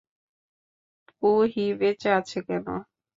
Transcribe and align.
পুহি 1.17 1.65
বেঁচে 1.79 2.09
আছে 2.19 2.39
কেন? 2.47 2.67